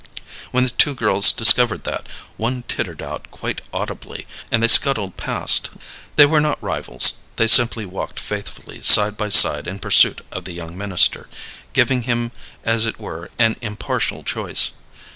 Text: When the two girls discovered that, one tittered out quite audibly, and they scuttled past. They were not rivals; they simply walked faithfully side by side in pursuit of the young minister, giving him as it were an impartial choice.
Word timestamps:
When 0.49 0.63
the 0.63 0.71
two 0.71 0.95
girls 0.95 1.31
discovered 1.31 1.83
that, 1.83 2.07
one 2.35 2.63
tittered 2.63 3.03
out 3.03 3.29
quite 3.29 3.61
audibly, 3.71 4.25
and 4.49 4.63
they 4.63 4.67
scuttled 4.67 5.15
past. 5.15 5.69
They 6.15 6.25
were 6.25 6.41
not 6.41 6.57
rivals; 6.59 7.19
they 7.35 7.45
simply 7.45 7.85
walked 7.85 8.19
faithfully 8.19 8.81
side 8.81 9.15
by 9.15 9.29
side 9.29 9.67
in 9.67 9.77
pursuit 9.77 10.25
of 10.31 10.45
the 10.45 10.53
young 10.53 10.75
minister, 10.75 11.27
giving 11.73 12.01
him 12.01 12.31
as 12.63 12.87
it 12.87 12.99
were 12.99 13.29
an 13.37 13.57
impartial 13.61 14.23
choice. 14.23 14.71